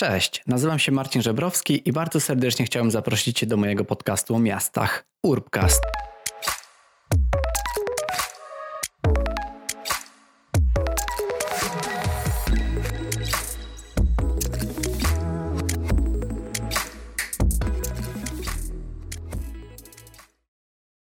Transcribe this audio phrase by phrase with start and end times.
[0.00, 4.38] Cześć, nazywam się Marcin Żebrowski i bardzo serdecznie chciałem zaprosić Cię do mojego podcastu o
[4.38, 5.82] miastach Urbcast.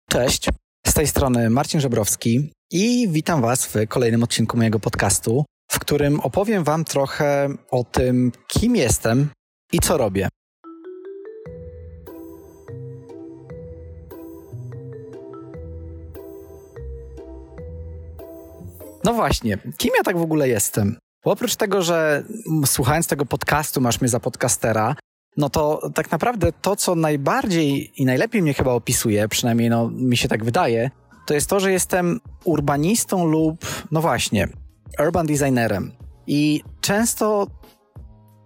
[0.10, 0.50] Cześć,
[0.88, 6.20] z tej strony Marcin Żebrowski i witam Was w kolejnym odcinku mojego podcastu, w którym
[6.20, 9.30] opowiem Wam trochę o tym, kim jestem
[9.72, 10.30] i co robię.
[19.04, 20.98] No właśnie, kim ja tak w ogóle jestem?
[21.26, 22.24] Bo oprócz tego, że
[22.66, 24.96] słuchając tego podcastu masz mnie za podcastera,
[25.38, 30.18] no to tak naprawdę to, co najbardziej i najlepiej mnie chyba opisuje, przynajmniej no, mi
[30.18, 30.92] się tak wydaje,
[31.26, 34.48] to jest to, że jestem urbanistą lub, no właśnie,
[35.00, 35.92] urban designerem.
[36.28, 37.48] I często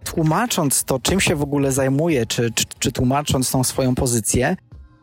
[0.04, 4.56] tłumacząc to, czym się w ogóle zajmuję, czy, czy, czy tłumacząc tą swoją pozycję,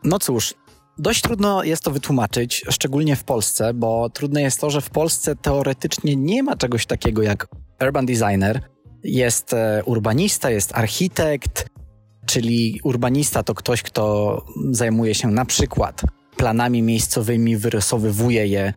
[0.03, 0.53] no cóż,
[0.97, 5.35] dość trudno jest to wytłumaczyć, szczególnie w Polsce, bo trudne jest to, że w Polsce
[5.35, 7.47] teoretycznie nie ma czegoś takiego jak
[7.81, 8.61] urban designer.
[9.03, 11.69] Jest e, urbanista, jest architekt,
[12.25, 16.01] czyli urbanista to ktoś, kto zajmuje się na przykład
[16.37, 18.73] planami miejscowymi, wyrysowywuje je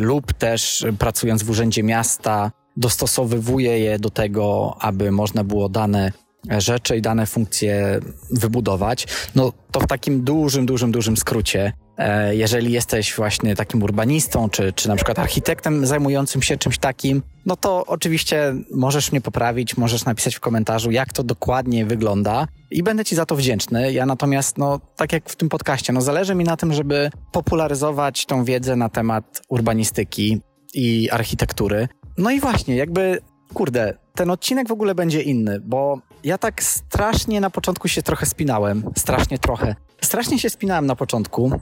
[0.00, 6.12] lub też pracując w Urzędzie Miasta dostosowywuje je do tego, aby można było dane
[6.58, 9.06] rzeczy i dane funkcje wybudować.
[9.34, 11.72] No to w takim dużym, dużym, dużym skrócie.
[12.00, 17.22] E, jeżeli jesteś właśnie takim urbanistą, czy, czy na przykład architektem zajmującym się czymś takim,
[17.46, 22.82] no to oczywiście możesz mnie poprawić, możesz napisać w komentarzu, jak to dokładnie wygląda i
[22.82, 23.92] będę ci za to wdzięczny.
[23.92, 28.26] Ja natomiast, no tak jak w tym podcaście, no zależy mi na tym, żeby popularyzować
[28.26, 30.40] tą wiedzę na temat urbanistyki
[30.74, 31.88] i architektury.
[32.18, 33.18] No i właśnie, jakby,
[33.54, 38.26] kurde, ten odcinek w ogóle będzie inny, bo ja tak strasznie na początku się trochę
[38.26, 38.84] spinałem.
[38.96, 39.74] Strasznie trochę.
[40.00, 41.60] Strasznie się spinałem na początku,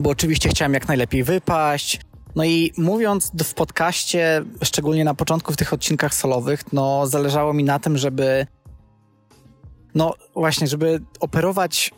[0.00, 2.00] bo oczywiście chciałem jak najlepiej wypaść.
[2.36, 7.64] No i mówiąc w podcaście, szczególnie na początku w tych odcinkach solowych, no zależało mi
[7.64, 8.46] na tym, żeby
[9.94, 11.90] no właśnie, żeby operować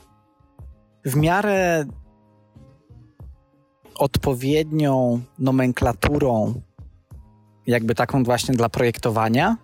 [1.04, 1.84] w miarę
[3.94, 6.54] odpowiednią nomenklaturą,
[7.66, 9.56] jakby taką właśnie dla projektowania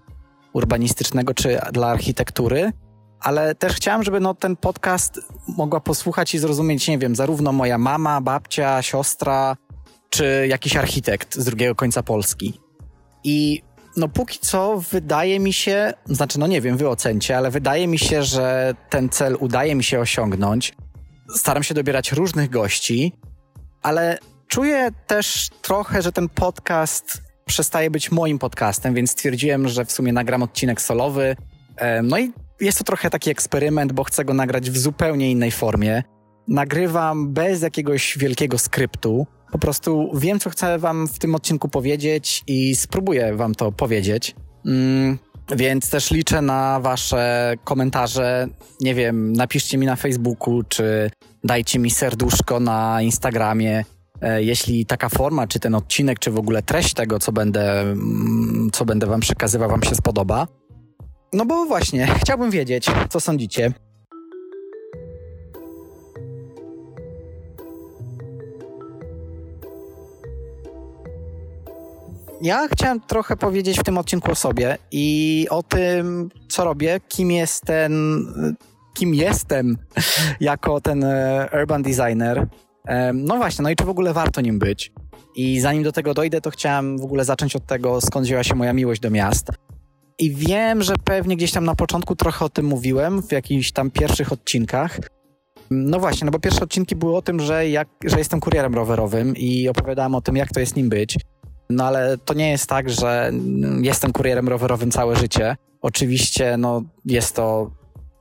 [0.52, 2.72] urbanistycznego czy dla architektury,
[3.20, 7.78] ale też chciałem, żeby no, ten podcast mogła posłuchać i zrozumieć, nie wiem, zarówno moja
[7.78, 9.56] mama, babcia, siostra,
[10.10, 12.60] czy jakiś architekt z drugiego końca Polski.
[13.24, 13.62] I
[13.96, 17.98] no póki co wydaje mi się, znaczy no nie wiem, wy ocencie, ale wydaje mi
[17.98, 20.74] się, że ten cel udaje mi się osiągnąć.
[21.36, 23.12] Staram się dobierać różnych gości,
[23.82, 29.92] ale czuję też trochę, że ten podcast przestaje być moim podcastem, więc stwierdziłem, że w
[29.92, 31.36] sumie nagram odcinek solowy.
[32.02, 36.02] No i jest to trochę taki eksperyment, bo chcę go nagrać w zupełnie innej formie.
[36.48, 39.26] Nagrywam bez jakiegoś wielkiego skryptu.
[39.52, 44.34] Po prostu wiem, co chcę wam w tym odcinku powiedzieć i spróbuję wam to powiedzieć.
[44.66, 45.18] Mm,
[45.56, 48.48] więc też liczę na wasze komentarze.
[48.80, 51.10] Nie wiem, napiszcie mi na Facebooku, czy
[51.44, 53.84] dajcie mi serduszko na Instagramie.
[54.20, 58.68] E, jeśli taka forma, czy ten odcinek, czy w ogóle treść tego, co będę, mm,
[58.72, 60.46] co będę wam przekazywał, wam się spodoba.
[61.32, 63.72] No bo właśnie, chciałbym wiedzieć, co sądzicie.
[72.42, 77.30] Ja chciałem trochę powiedzieć w tym odcinku o sobie i o tym, co robię, kim
[77.30, 77.92] jest ten,
[78.94, 79.76] kim jestem
[80.40, 82.46] jako ten e, urban designer.
[83.14, 84.92] No właśnie, no i czy w ogóle warto nim być?
[85.36, 88.54] I zanim do tego dojdę, to chciałem w ogóle zacząć od tego, skąd wzięła się
[88.54, 89.48] moja miłość do miast.
[90.18, 93.90] I wiem, że pewnie gdzieś tam na początku trochę o tym mówiłem, w jakichś tam
[93.90, 94.98] pierwszych odcinkach.
[95.70, 99.36] No właśnie, no bo pierwsze odcinki były o tym, że, jak, że jestem kurierem rowerowym
[99.36, 101.18] i opowiadałem o tym, jak to jest nim być.
[101.70, 103.32] No ale to nie jest tak, że
[103.80, 105.56] jestem kurierem rowerowym całe życie.
[105.82, 107.70] Oczywiście, no jest to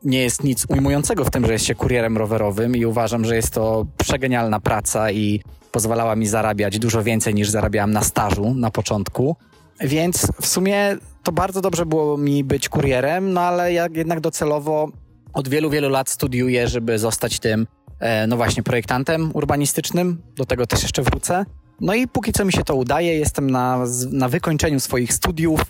[0.03, 3.53] nie jest nic ujmującego w tym, że jest się kurierem rowerowym i uważam, że jest
[3.53, 5.41] to przegenialna praca i
[5.71, 9.35] pozwalała mi zarabiać dużo więcej niż zarabiałam na stażu na początku.
[9.81, 14.89] Więc w sumie to bardzo dobrze było mi być kurierem, no ale ja jednak docelowo
[15.33, 17.67] od wielu, wielu lat studiuję, żeby zostać tym,
[17.99, 20.21] e, no właśnie, projektantem urbanistycznym.
[20.35, 21.45] Do tego też jeszcze wrócę.
[21.81, 25.61] No i póki co mi się to udaje, jestem na, na wykończeniu swoich studiów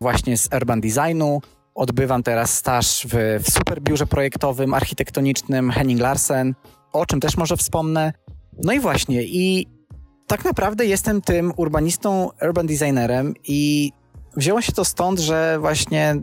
[0.00, 1.40] właśnie z urban designu.
[1.74, 6.54] Odbywam teraz staż w, w superbiurze projektowym, architektonicznym Henning Larsen,
[6.92, 8.12] o czym też może wspomnę.
[8.64, 9.66] No i właśnie, i
[10.26, 13.92] tak naprawdę jestem tym urbanistą, urban designerem i
[14.36, 16.16] wzięło się to stąd, że właśnie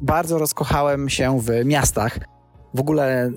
[0.00, 2.18] bardzo rozkochałem się w miastach.
[2.74, 3.30] W ogóle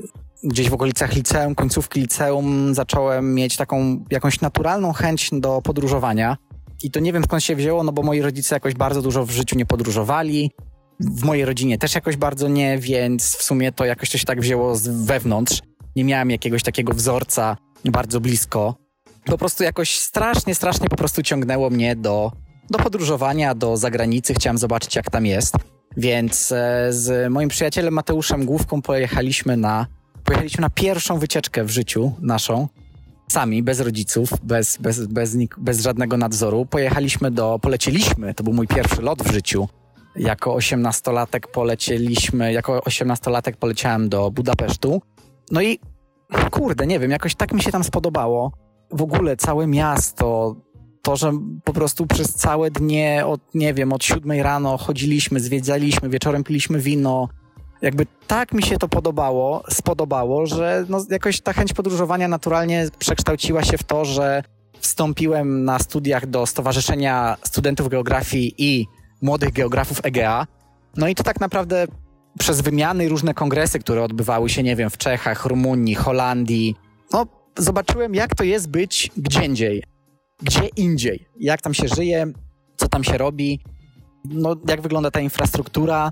[0.43, 6.37] gdzieś w okolicach liceum, końcówki liceum zacząłem mieć taką jakąś naturalną chęć do podróżowania.
[6.83, 9.31] I to nie wiem skąd się wzięło, no bo moi rodzice jakoś bardzo dużo w
[9.31, 10.51] życiu nie podróżowali.
[10.99, 14.41] W mojej rodzinie też jakoś bardzo nie, więc w sumie to jakoś to się tak
[14.41, 15.61] wzięło z wewnątrz.
[15.95, 18.75] Nie miałem jakiegoś takiego wzorca bardzo blisko.
[19.25, 22.31] Po prostu jakoś strasznie, strasznie po prostu ciągnęło mnie do,
[22.69, 24.33] do podróżowania, do zagranicy.
[24.33, 25.55] Chciałem zobaczyć, jak tam jest.
[25.97, 29.87] Więc e, z moim przyjacielem Mateuszem Główką pojechaliśmy na,
[30.23, 32.67] pojechaliśmy na pierwszą wycieczkę w życiu naszą.
[33.31, 36.65] Sami, bez rodziców, bez, bez, bez, bez żadnego nadzoru.
[36.65, 39.67] Pojechaliśmy do, polecieliśmy, to był mój pierwszy lot w życiu.
[40.15, 45.01] Jako osiemnastolatek polecieliśmy, jako osiemnastolatek poleciałem do Budapesztu.
[45.51, 45.79] No i
[46.51, 48.51] kurde, nie wiem, jakoś tak mi się tam spodobało.
[48.91, 50.55] W ogóle całe miasto,
[51.03, 51.31] to, że
[51.63, 56.79] po prostu przez całe dnie od, nie wiem, od siódmej rano chodziliśmy, zwiedzaliśmy, wieczorem piliśmy
[56.79, 57.29] wino.
[57.81, 63.63] Jakby tak mi się to podobało, spodobało, że no jakoś ta chęć podróżowania naturalnie przekształciła
[63.63, 64.43] się w to, że
[64.79, 68.87] wstąpiłem na studiach do Stowarzyszenia Studentów Geografii i
[69.21, 70.47] Młodych Geografów EGA.
[70.97, 71.87] No i to tak naprawdę
[72.39, 76.75] przez wymiany i różne kongresy, które odbywały się, nie wiem, w Czechach, Rumunii, Holandii,
[77.13, 77.25] no
[77.57, 79.92] zobaczyłem, jak to jest być gdzie indziej
[80.41, 82.25] gdzie indziej, jak tam się żyje,
[82.77, 83.59] co tam się robi,
[84.25, 86.11] no, jak wygląda ta infrastruktura?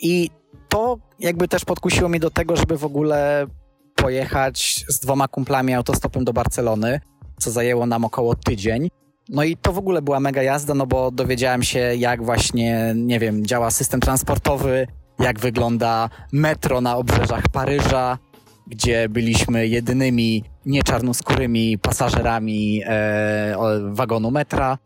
[0.00, 0.30] I
[0.68, 3.46] to jakby też podkusiło mnie do tego, żeby w ogóle
[3.94, 7.00] pojechać z dwoma kumplami autostopem do Barcelony,
[7.38, 8.88] co zajęło nam około tydzień.
[9.28, 13.18] No i to w ogóle była mega jazda, no bo dowiedziałem się, jak właśnie, nie
[13.18, 14.86] wiem, działa system transportowy,
[15.18, 18.18] jak wygląda metro na obrzeżach Paryża,
[18.66, 23.56] gdzie byliśmy jedynymi nieczarnoskórymi pasażerami e,
[23.92, 24.78] wagonu metra.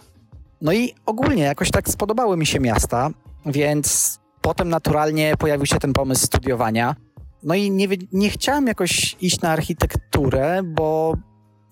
[0.61, 3.11] No i ogólnie jakoś tak spodobały mi się miasta,
[3.47, 6.95] więc potem naturalnie pojawił się ten pomysł studiowania.
[7.43, 11.17] No i nie, nie chciałem jakoś iść na architekturę, bo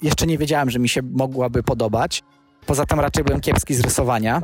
[0.03, 2.23] jeszcze nie wiedziałem, że mi się mogłaby podobać.
[2.67, 4.43] Poza tym raczej byłem kiepski z rysowania,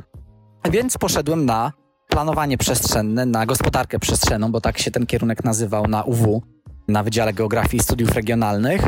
[0.70, 1.72] więc poszedłem na
[2.08, 6.42] planowanie przestrzenne, na gospodarkę przestrzenną, bo tak się ten kierunek nazywał na UW
[6.90, 8.82] na Wydziale Geografii i Studiów Regionalnych.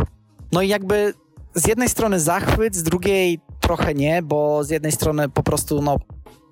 [0.53, 1.15] No i jakby
[1.55, 5.97] z jednej strony zachwyt, z drugiej trochę nie, bo z jednej strony po prostu no,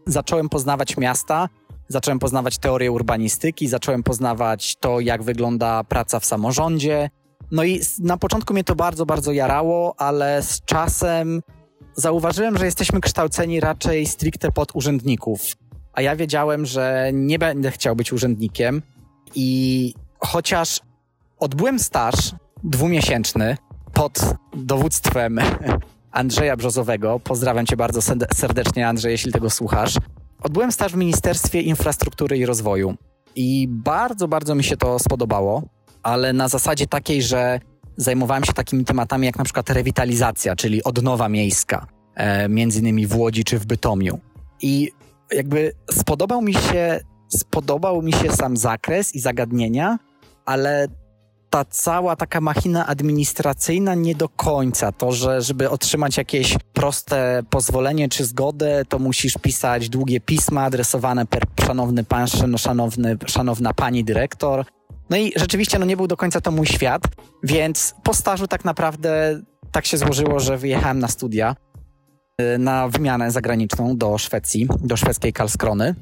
[0.06, 1.48] zacząłem poznawać miasta,
[1.88, 7.10] zacząłem poznawać teorię urbanistyki, zacząłem poznawać to, jak wygląda praca w samorządzie.
[7.50, 11.42] No i na początku mnie to bardzo, bardzo jarało, ale z czasem
[11.94, 15.40] zauważyłem, że jesteśmy kształceni raczej stricte pod urzędników.
[15.92, 18.82] A ja wiedziałem, że nie będę chciał być urzędnikiem
[19.34, 20.80] i chociaż
[21.40, 22.14] Odbyłem staż
[22.64, 23.56] dwumiesięczny
[23.92, 25.38] pod dowództwem
[26.12, 27.20] Andrzeja Brzozowego.
[27.20, 28.00] Pozdrawiam cię bardzo
[28.34, 29.94] serdecznie, Andrzej, jeśli tego słuchasz.
[30.42, 32.94] Odbyłem staż w Ministerstwie Infrastruktury i Rozwoju
[33.36, 35.62] i bardzo, bardzo mi się to spodobało,
[36.02, 37.60] ale na zasadzie takiej, że
[37.96, 43.16] zajmowałem się takimi tematami jak na przykład rewitalizacja, czyli odnowa miejska, e, między innymi w
[43.16, 44.18] Łodzi czy w Bytomiu.
[44.62, 44.90] I
[45.32, 49.98] jakby spodobał mi się, spodobał mi się sam zakres i zagadnienia,
[50.44, 50.88] ale
[51.50, 54.92] ta cała taka machina administracyjna nie do końca.
[54.92, 61.26] To, że żeby otrzymać jakieś proste pozwolenie czy zgodę, to musisz pisać długie pisma adresowane
[61.26, 62.26] per szanowny pan,
[62.56, 64.64] szanowny, szanowna pani dyrektor.
[65.10, 67.02] No i rzeczywiście no nie był do końca to mój świat,
[67.42, 69.42] więc po stażu tak naprawdę
[69.72, 71.56] tak się złożyło, że wyjechałem na studia
[72.40, 75.94] y, na wymianę zagraniczną do Szwecji, do szwedzkiej Karlskrony.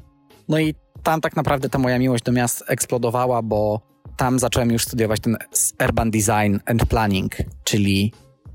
[0.49, 3.88] No i tam tak naprawdę ta moja miłość do miast eksplodowała, bo
[4.19, 5.37] tam zacząłem już studiować ten
[5.85, 8.13] urban design and planning, czyli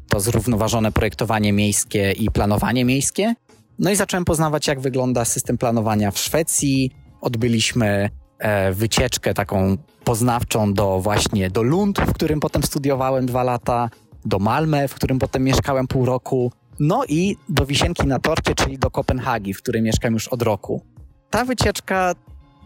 [0.08, 3.34] to zrównoważone projektowanie miejskie i planowanie miejskie.
[3.78, 6.90] No i zacząłem poznawać, jak wygląda system planowania w Szwecji.
[7.20, 13.90] Odbyliśmy e, wycieczkę taką poznawczą do właśnie do Lund, w którym potem studiowałem dwa lata,
[14.24, 18.78] do Malmę, w którym potem mieszkałem pół roku, no i do Wisienki na torcie, czyli
[18.78, 20.82] do Kopenhagi, w której mieszkam już od roku.
[21.30, 22.14] Ta wycieczka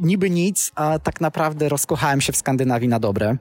[0.01, 3.37] niby nic, a tak naprawdę rozkochałem się w Skandynawii na dobre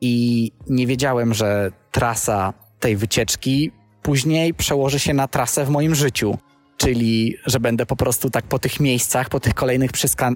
[0.00, 3.72] i nie wiedziałem, że trasa tej wycieczki
[4.02, 6.38] później przełoży się na trasę w moim życiu.
[6.76, 9.90] Czyli, że będę po prostu tak po tych miejscach, po tych kolejnych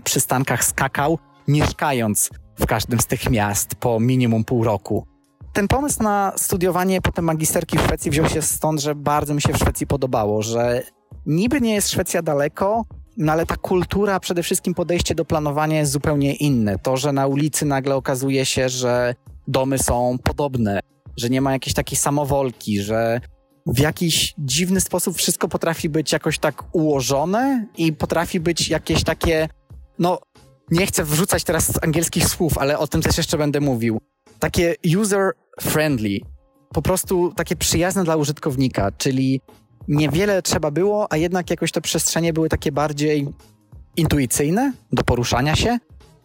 [0.05, 5.07] przystankach skakał, mieszkając w każdym z tych miast po minimum pół roku.
[5.52, 9.52] Ten pomysł na studiowanie potem magisterki w Szwecji wziął się stąd, że bardzo mi się
[9.52, 10.83] w Szwecji podobało, że
[11.26, 12.85] niby nie jest Szwecja daleko,
[13.16, 16.78] no ale ta kultura, przede wszystkim podejście do planowania jest zupełnie inne.
[16.78, 19.14] To, że na ulicy nagle okazuje się, że
[19.49, 20.81] domy są podobne,
[21.16, 23.21] że nie ma jakiejś takiej samowolki, że
[23.66, 29.49] w jakiś dziwny sposób wszystko potrafi być jakoś tak ułożone i potrafi być jakieś takie,
[29.99, 30.19] no
[30.71, 34.00] nie chcę wrzucać teraz angielskich słów, ale o tym też jeszcze będę mówił.
[34.38, 36.19] Takie user friendly,
[36.73, 39.40] po prostu takie przyjazne dla użytkownika, czyli
[39.89, 43.29] niewiele trzeba było, a jednak jakoś te przestrzenie były takie bardziej
[43.97, 45.79] intuicyjne do poruszania się,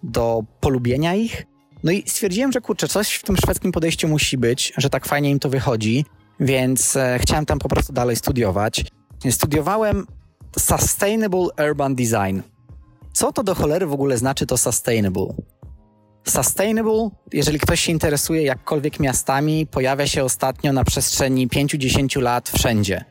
[0.04, 1.46] do polubienia ich.
[1.84, 5.32] No i stwierdziłem, że kurczę, coś w tym szwedzkim podejściu musi być, że tak fajnie
[5.32, 6.06] im to wychodzi,
[6.40, 8.86] więc e, chciałem tam po prostu dalej studiować.
[9.30, 10.08] Studiowałem
[10.60, 12.42] Sustainable Urban Design.
[13.14, 15.28] Co to do cholery w ogóle znaczy to sustainable?
[16.28, 23.06] Sustainable, jeżeli ktoś się interesuje jakkolwiek miastami, pojawia się ostatnio na przestrzeni 5-10 lat wszędzie.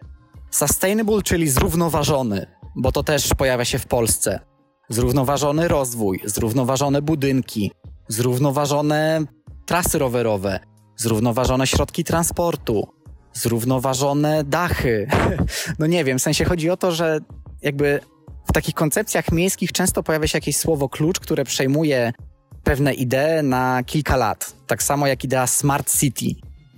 [0.51, 4.41] Sustainable, czyli zrównoważony, bo to też pojawia się w Polsce.
[4.89, 7.73] Zrównoważony rozwój, zrównoważone budynki,
[8.09, 9.21] zrównoważone
[9.67, 10.61] trasy rowerowe,
[10.97, 12.89] zrównoważone środki transportu,
[13.33, 15.07] zrównoważone dachy.
[15.79, 17.19] No nie wiem, w sensie chodzi o to, że
[17.63, 18.01] jakby
[18.49, 22.13] w takich koncepcjach miejskich często pojawia się jakieś słowo klucz, które przejmuje
[22.63, 24.53] pewne idee na kilka lat.
[24.67, 26.27] Tak samo jak idea Smart City,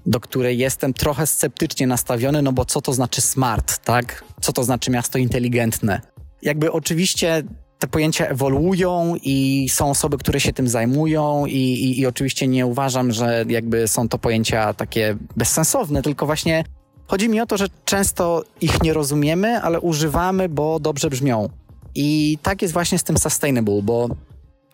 [0.08, 4.24] do której jestem trochę sceptycznie nastawiony, no bo co to znaczy smart, tak?
[4.40, 6.00] Co to znaczy miasto inteligentne?
[6.42, 7.42] Jakby oczywiście
[7.78, 12.66] te pojęcia ewoluują i są osoby, które się tym zajmują i, i, i oczywiście nie
[12.66, 16.64] uważam, że jakby są to pojęcia takie bezsensowne, tylko właśnie
[17.06, 21.48] chodzi mi o to, że często ich nie rozumiemy, ale używamy, bo dobrze brzmią.
[21.94, 24.08] I tak jest właśnie z tym sustainable, bo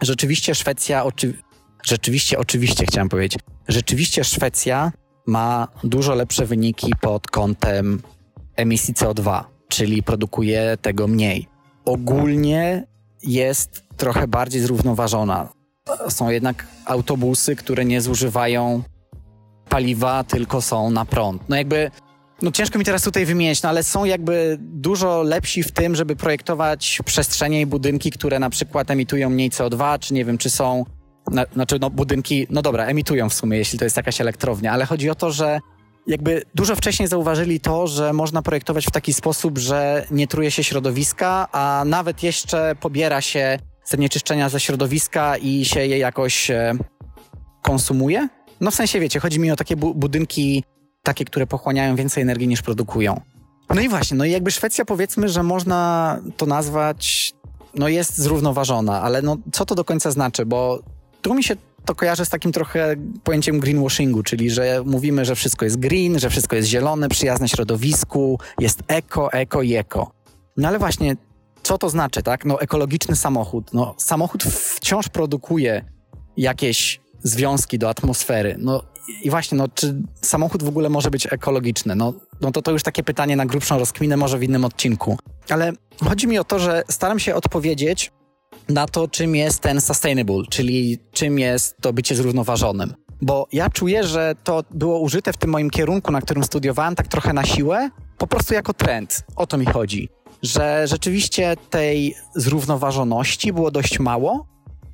[0.03, 1.35] rzeczywiście Szwecja, oczy...
[1.83, 3.39] rzeczywiście, oczywiście chciałem powiedzieć,
[3.69, 4.93] rzeczywiście Szwecja
[5.27, 8.03] ma dużo lepsze wyniki pod kątem
[8.57, 11.49] emisji CO2, czyli produkuje tego mniej.
[11.85, 12.87] Ogólnie
[13.23, 15.49] jest trochę bardziej zrównoważona.
[16.09, 18.83] Są jednak autobusy, które nie zużywają
[19.69, 21.43] paliwa, tylko są na prąd.
[21.49, 21.91] No jakby,
[22.43, 26.17] no ciężko mi teraz tutaj wymienić, no ale są jakby dużo lepsi w tym, żeby
[26.17, 30.85] projektować przestrzenie i budynki, które na przykład emitują mniej CO2, czy nie wiem, czy są,
[31.31, 34.87] na, znaczy no budynki, no dobra, emitują w sumie, jeśli to jest jakaś elektrownia, ale
[34.87, 35.61] chodzi o to, że
[36.07, 40.65] jakby dużo wcześniej zauważyli to, że można projektować w taki sposób, że nie truje się
[40.65, 46.75] środowiska, a nawet jeszcze pobiera się zanieczyszczenia ze środowiska i się je jakoś e,
[47.63, 48.29] konsumuje.
[48.61, 50.65] No w sensie, wiecie, chodzi mi o takie bu budynki,
[51.03, 53.21] takie, które pochłaniają więcej energii niż produkują.
[53.75, 57.33] No i właśnie, no i jakby Szwecja powiedzmy, że można to nazwać,
[57.75, 60.83] no jest zrównoważona, ale no co to do końca znaczy, bo
[61.25, 65.65] tu mi się to kojarzę z takim trochę pojęciem greenwashingu, czyli że mówimy, że wszystko
[65.65, 70.13] jest green, że wszystko jest zielone, przyjazne środowisku, jest eko, eko i eko.
[70.57, 71.17] No ale właśnie,
[71.63, 72.45] co to znaczy, tak?
[72.45, 73.73] No ekologiczny samochód.
[73.73, 75.85] No samochód wciąż produkuje
[76.37, 78.57] jakieś związki do atmosfery.
[78.59, 78.83] No
[79.23, 81.97] i właśnie, no czy samochód w ogóle może być ekologiczny?
[81.97, 85.19] No, no to to już takie pytanie na grubszą rozkminę, może w innym odcinku.
[85.49, 85.73] Ale
[86.05, 88.13] chodzi mi o to, że staram się odpowiedzieć
[88.69, 92.95] na to, czym jest ten sustainable, czyli czym jest to bycie zrównoważonym.
[93.23, 97.09] Bo ja czuję, że to było użyte w tym moim kierunku, na którym studiowałem, tak
[97.09, 99.23] trochę na siłę, po prostu jako trend.
[99.37, 100.09] O to mi chodzi.
[100.43, 104.47] Że rzeczywiście tej zrównoważoności było dość mało,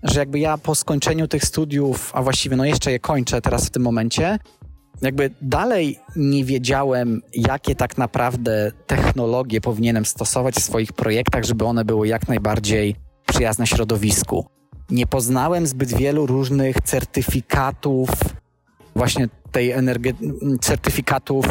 [0.03, 3.71] że jakby ja po skończeniu tych studiów, a właściwie no jeszcze je kończę teraz w
[3.71, 4.39] tym momencie,
[5.03, 11.85] jakby dalej nie wiedziałem, jakie tak naprawdę technologie powinienem stosować w swoich projektach, żeby one
[11.85, 12.97] były jak najbardziej
[13.31, 14.47] przyjazne środowisku.
[14.91, 18.09] Nie poznałem zbyt wielu różnych certyfikatów,
[18.97, 21.47] właśnie tej energe- certyfikatów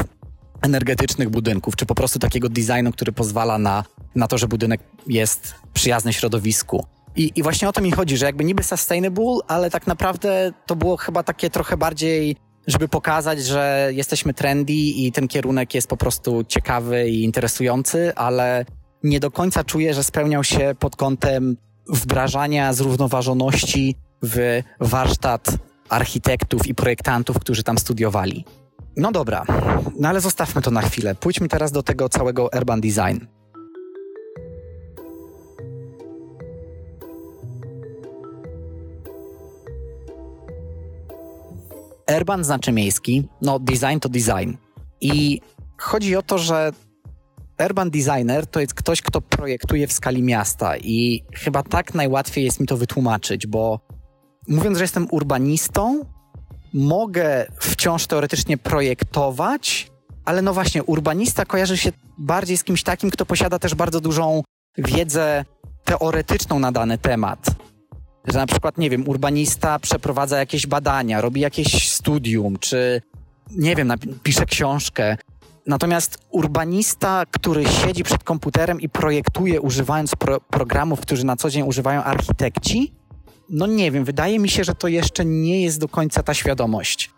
[0.62, 3.84] energetycznych budynków, czy po prostu takiego designu, który pozwala na,
[4.16, 6.86] na to, że budynek jest przyjazny środowisku.
[7.16, 10.76] I, I właśnie o to mi chodzi, że jakby niby sustainable, ale tak naprawdę to
[10.76, 12.36] było chyba takie trochę bardziej,
[12.68, 18.66] żeby pokazać, że jesteśmy trendy i ten kierunek jest po prostu ciekawy i interesujący, ale
[19.04, 21.58] nie do końca czuję, że spełniał się pod kątem
[21.90, 25.58] wdrażania zrównoważoności w warsztat
[25.90, 28.46] architektów i projektantów, którzy tam studiowali.
[28.98, 29.46] No dobra,
[30.00, 31.16] no ale zostawmy to na chwilę.
[31.16, 33.26] Pójdźmy teraz do tego całego urban design.
[42.18, 44.54] Urban znaczy miejski, no design to design.
[45.02, 45.42] I
[45.78, 46.72] chodzi o to, że
[47.66, 52.60] urban designer to jest ktoś, kto projektuje w skali miasta i chyba tak najłatwiej jest
[52.60, 53.80] mi to wytłumaczyć, bo
[54.48, 56.06] mówiąc, że jestem urbanistą,
[56.74, 59.92] mogę wciąż teoretycznie projektować,
[60.26, 64.44] ale no właśnie, urbanista kojarzy się bardziej z kimś takim, kto posiada też bardzo dużą
[64.78, 65.46] wiedzę
[65.84, 67.40] teoretyczną na dany temat.
[68.28, 73.02] Że na przykład, nie wiem, urbanista przeprowadza jakieś badania, robi jakieś studium, czy
[73.52, 75.18] nie wiem, pisze książkę.
[75.70, 81.68] Natomiast urbanista, który siedzi przed komputerem i projektuje używając pro programów, którzy na co dzień
[81.68, 82.94] używają architekci,
[83.50, 87.12] no nie wiem, wydaje mi się, że to jeszcze nie jest do końca ta świadomość.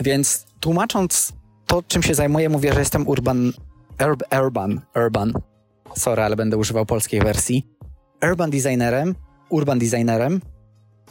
[0.00, 1.32] Więc tłumacząc
[1.66, 3.52] to, czym się zajmuję, mówię, że jestem urban,
[4.06, 5.32] urb, urban, urban,
[5.96, 7.66] sorry, ale będę używał polskiej wersji,
[8.30, 9.14] urban designerem,
[9.48, 10.40] urban designerem.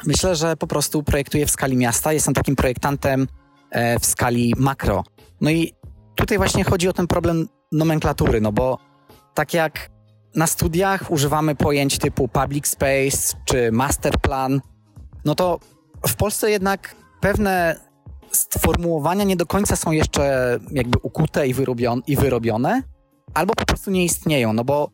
[0.06, 3.28] Myślę, że po prostu projektuję w skali miasta, jestem takim projektantem
[3.72, 5.04] e, w skali makro.
[5.42, 5.74] No i
[6.16, 8.78] tutaj właśnie chodzi o ten problem nomenklatury, no bo
[9.34, 9.90] tak jak
[10.36, 14.62] na studiach używamy pojęć typu public space czy master plan,
[15.26, 15.60] no to
[16.08, 17.80] w Polsce jednak pewne
[18.32, 22.84] sformułowania nie do końca są jeszcze jakby ukute i, wyrobion, i wyrobione,
[23.34, 24.90] albo po prostu nie istnieją, no bo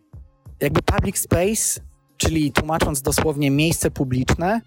[0.61, 1.81] jakby public space,
[2.17, 4.61] czyli tłumacząc dosłownie miejsce publiczne,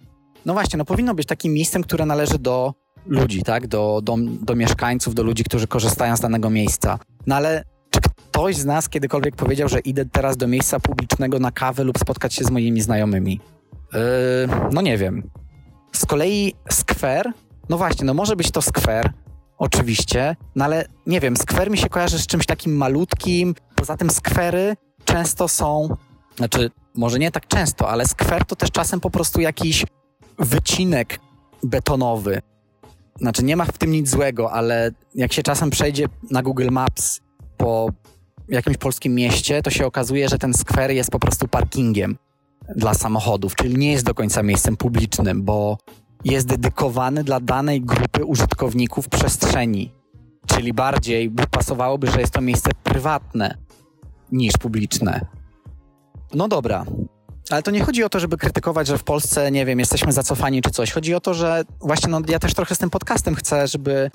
[0.47, 2.75] no właśnie, no powinno być takim miejscem, które należy do
[3.07, 3.67] ludzi, tak?
[3.67, 6.99] Do, do, do mieszkańców, do ludzi, którzy korzystają z danego miejsca.
[7.27, 11.53] No ale czy ktoś z nas kiedykolwiek powiedział, że idę teraz do miejsca publicznego na
[11.53, 13.41] kawę lub spotkać się z moimi znajomymi?
[13.93, 14.01] Yy,
[14.73, 15.31] no nie wiem.
[15.93, 17.33] Z kolei skwer,
[17.69, 19.13] no właśnie, no może być to skwer,
[19.59, 23.55] oczywiście, no ale nie wiem, skwer mi się kojarzy z czymś takim malutkim.
[23.77, 25.97] Poza tym skwery często są,
[26.37, 29.85] znaczy może nie tak często, ale skwer to też czasem po prostu jakiś
[30.39, 31.21] wycinek
[31.63, 32.43] betonowy.
[33.23, 37.21] Znaczy nie ma w tym nic złego, ale jak się czasem przejdzie na Google Maps
[37.57, 37.89] po
[38.49, 42.17] jakimś polskim mieście, to się okazuje, że ten skwer jest po prostu parkingiem
[42.77, 45.79] dla samochodów, czyli nie jest do końca miejscem publicznym, bo
[46.25, 49.93] jest dedykowany dla danej grupy użytkowników przestrzeni.
[50.47, 53.59] Czyli bardziej pasowałoby, że jest to miejsce prywatne
[54.33, 55.27] niż publiczne.
[56.35, 56.85] No dobra,
[57.51, 60.63] ale to nie chodzi o to, żeby krytykować, że w Polsce, nie wiem, jesteśmy zacofani
[60.63, 60.93] czy coś.
[60.93, 64.11] Chodzi o to, że właśnie no, ja też trochę z tym podcastem chcę, żeby,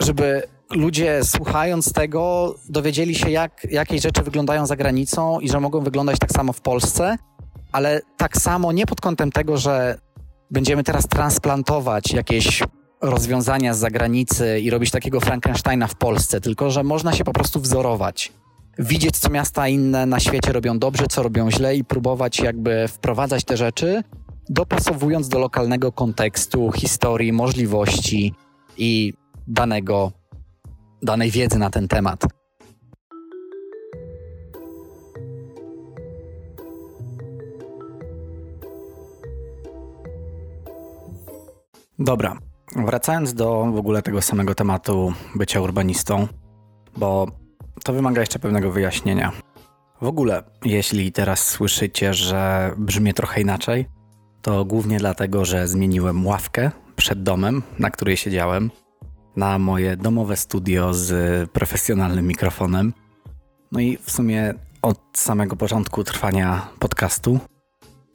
[0.00, 5.80] żeby ludzie słuchając tego dowiedzieli się, jak jakieś rzeczy wyglądają za granicą i że mogą
[5.80, 7.16] wyglądać tak samo w Polsce,
[7.72, 9.98] ale tak samo nie pod kątem tego, że
[10.50, 12.62] będziemy teraz transplantować jakieś
[13.00, 17.60] rozwiązania z zagranicy i robić takiego Frankensteina w Polsce, tylko że można się po prostu
[17.60, 18.32] wzorować.
[18.78, 23.44] Widzieć, co miasta inne na świecie robią dobrze, co robią źle i próbować jakby wprowadzać
[23.44, 24.02] te rzeczy,
[24.48, 28.34] dopasowując do lokalnego kontekstu, historii, możliwości
[28.76, 29.12] i
[29.48, 30.12] danego,
[31.02, 32.24] danej wiedzy na ten temat.
[41.98, 42.38] Dobra,
[42.76, 46.28] wracając do w ogóle tego samego tematu bycia urbanistą,
[46.96, 47.26] bo
[47.84, 49.32] to wymaga jeszcze pewnego wyjaśnienia.
[50.00, 53.86] W ogóle, jeśli teraz słyszycie, że brzmi trochę inaczej,
[54.42, 58.70] to głównie dlatego, że zmieniłem ławkę przed domem, na której siedziałem,
[59.36, 62.92] na moje domowe studio z profesjonalnym mikrofonem.
[63.72, 67.38] No i w sumie od samego początku trwania podcastu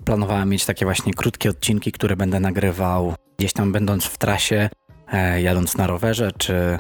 [0.06, 4.70] planowałem mieć takie właśnie krótkie odcinki, które będę nagrywał gdzieś tam będąc w trasie,
[5.12, 6.80] e, jadąc na rowerze, czy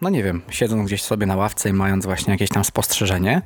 [0.00, 3.42] no nie wiem, siedząc gdzieś sobie na ławce i mając właśnie jakieś tam spostrzeżenie.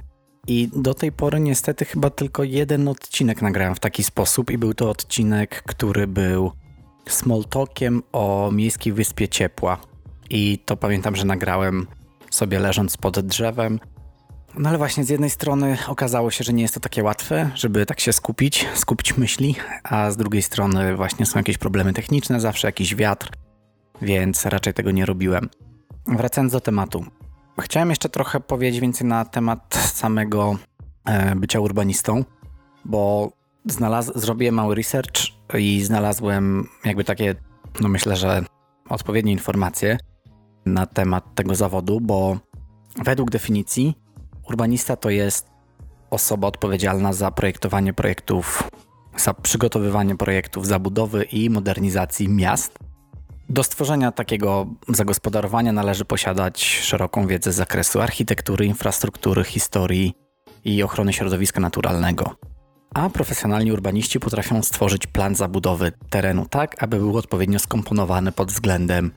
[0.46, 4.74] I do tej pory niestety chyba tylko jeden odcinek nagrałem w taki sposób i był
[4.74, 6.52] to odcinek, który był
[7.08, 9.78] small talkiem o miejskiej wyspie ciepła.
[10.30, 11.86] I to pamiętam, że nagrałem
[12.30, 13.80] sobie leżąc pod drzewem.
[14.58, 17.86] No ale właśnie z jednej strony okazało się, że nie jest to takie łatwe, żeby
[17.86, 22.68] tak się skupić, skupić myśli, a z drugiej strony właśnie są jakieś problemy techniczne, zawsze
[22.68, 23.30] jakiś wiatr,
[24.02, 25.48] więc raczej tego nie robiłem.
[26.06, 27.04] Wracając do tematu.
[27.60, 30.56] Chciałem jeszcze trochę powiedzieć więcej na temat samego
[31.04, 32.24] e, bycia urbanistą,
[32.84, 33.32] bo
[33.68, 35.22] znalaz- zrobiłem mały research
[35.58, 37.34] i znalazłem jakby takie,
[37.80, 38.44] no myślę, że
[38.88, 39.98] odpowiednie informacje
[40.66, 42.38] na temat tego zawodu, bo
[43.04, 43.94] według definicji
[44.48, 45.50] urbanista to jest
[46.10, 48.70] osoba odpowiedzialna za projektowanie projektów,
[49.16, 52.78] za przygotowywanie projektów zabudowy i modernizacji miast
[53.50, 60.14] do stworzenia takiego zagospodarowania należy posiadać szeroką wiedzę z zakresu architektury, infrastruktury, historii
[60.64, 62.36] i ochrony środowiska naturalnego.
[62.94, 69.10] A profesjonalni urbaniści potrafią stworzyć plan zabudowy terenu tak, aby był odpowiednio skomponowany pod względem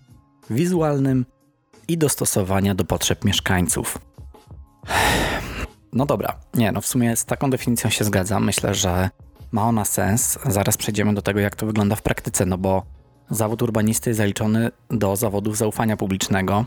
[0.50, 1.26] wizualnym
[1.88, 3.98] i dostosowania do potrzeb mieszkańców.
[5.94, 8.46] No dobra, nie, no w sumie z taką definicją się zgadzam.
[8.46, 9.10] Myślę, że
[9.52, 10.40] ma ona sens.
[10.46, 12.84] Zaraz przejdziemy do tego, jak to wygląda w praktyce, no bo
[13.34, 16.66] Zawód urbanisty jest zaliczony do zawodów zaufania publicznego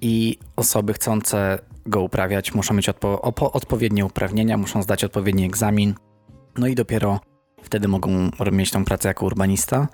[0.00, 5.94] i osoby chcące go uprawiać muszą mieć odpo odpowiednie uprawnienia, muszą zdać odpowiedni egzamin,
[6.58, 7.20] no i dopiero
[7.62, 9.88] wtedy mogą mieć tą pracę jako urbanista.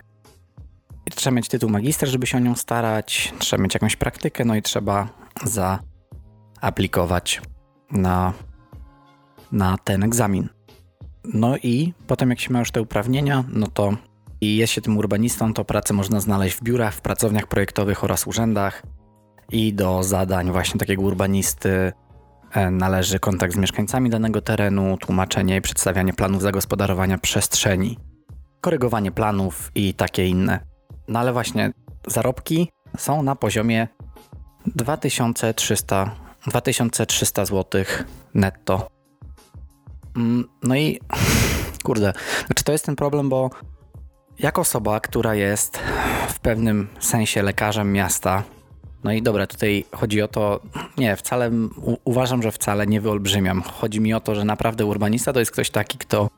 [1.07, 4.55] I trzeba mieć tytuł magistra, żeby się o nią starać, trzeba mieć jakąś praktykę, no
[4.57, 5.09] i trzeba
[5.45, 7.43] zaaplikować
[7.91, 8.33] na,
[9.53, 10.49] na ten egzamin.
[11.25, 13.97] No i potem jak się ma już te uprawnienia, no to
[14.41, 18.27] i jest się tym urbanistą, to pracę można znaleźć w biurach, w pracowniach projektowych oraz
[18.27, 18.83] urzędach.
[19.53, 21.93] I do zadań właśnie takiego urbanisty
[22.53, 27.99] e, należy kontakt z mieszkańcami danego terenu, tłumaczenie i przedstawianie planów zagospodarowania przestrzeni,
[28.61, 30.61] korygowanie planów i takie inne.
[31.09, 31.73] No ale właśnie
[32.07, 33.89] zarobki są na poziomie
[34.67, 36.11] 2300,
[36.47, 37.85] 2300 zł
[38.35, 38.89] netto.
[40.17, 41.01] Mm, no i
[41.85, 42.13] kurde,
[42.47, 43.51] znaczy to jest ten problem, bo
[44.39, 45.79] jak osoba, która jest
[46.29, 48.43] w pewnym sensie lekarzem miasta,
[49.05, 50.61] no i dobra, tutaj chodzi o to,
[50.99, 51.51] nie, wcale,
[51.83, 53.63] u, uważam, że wcale nie wyolbrzymiam.
[53.63, 56.31] Chodzi mi o to, że naprawdę urbanista to jest ktoś taki, kto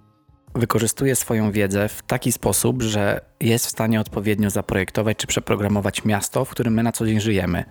[0.54, 6.44] wykorzystuje swoją wiedzę w taki sposób, że jest w stanie odpowiednio zaprojektować czy przeprogramować miasto,
[6.44, 7.64] w którym my na co dzień żyjemy.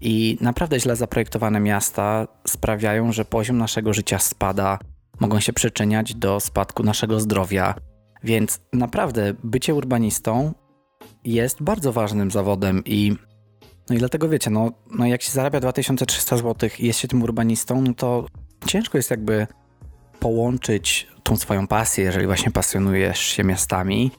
[0.00, 4.78] I naprawdę źle zaprojektowane miasta sprawiają, że poziom naszego życia spada,
[5.20, 7.74] mogą się przyczyniać do spadku naszego zdrowia.
[8.24, 10.52] Więc naprawdę bycie urbanistą
[11.24, 13.16] jest bardzo ważnym zawodem i
[13.90, 17.22] no i dlatego wiecie, no, no jak się zarabia 2300 zł i jest się tym
[17.22, 18.26] urbanistą, no to
[18.66, 19.46] ciężko jest jakby
[20.20, 24.10] połączyć tą swoją pasję, jeżeli właśnie pasjonujesz się miastami,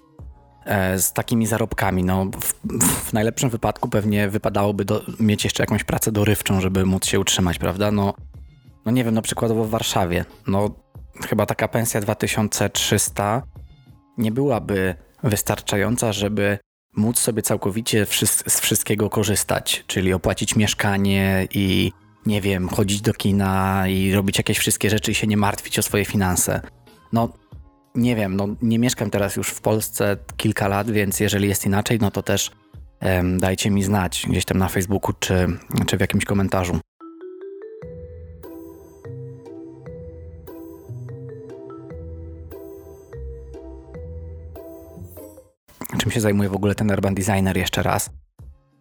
[0.66, 2.04] e, z takimi zarobkami.
[2.04, 2.54] No, w,
[2.86, 7.58] w, najlepszym wypadku pewnie wypadałoby do, mieć jeszcze jakąś pracę dorywczą, żeby móc się utrzymać,
[7.58, 7.92] prawda?
[7.92, 8.14] No,
[8.86, 10.70] no nie wiem, no przykładowo w Warszawie, no
[11.28, 13.42] chyba taka pensja 2300
[14.18, 16.58] nie byłaby wystarczająca, żeby
[16.98, 18.06] móc sobie całkowicie
[18.48, 21.92] z wszystkiego korzystać, czyli opłacić mieszkanie i
[22.26, 25.82] nie wiem, chodzić do kina i robić jakieś wszystkie rzeczy i się nie martwić o
[25.82, 26.62] swoje finanse.
[27.14, 27.30] No,
[27.96, 32.00] nie wiem, no nie mieszkam teraz już w Polsce kilka lat, więc jeżeli jest inaczej,
[32.02, 32.52] no to też
[33.02, 35.48] um, dajcie mi znać gdzieś tam na Facebooku czy,
[35.88, 36.80] czy w jakimś komentarzu.
[46.02, 48.10] Czym się zajmuje w ogóle ten urban designer jeszcze raz?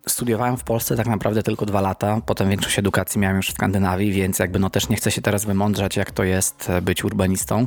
[0.08, 4.12] Studiowałem w Polsce tak naprawdę tylko dwa lata, potem większość edukacji miałem już w Skandynawii,
[4.12, 7.66] więc jakby no też nie chcę się teraz wymądrzać, jak to jest e, być urbanistą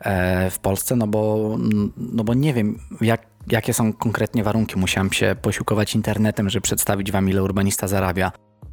[0.00, 1.50] e, w Polsce, no bo,
[1.96, 4.78] no bo nie wiem, jak, jakie są konkretnie warunki.
[4.78, 8.32] Musiałem się posiłkować internetem, żeby przedstawić wam, ile urbanista zarabia.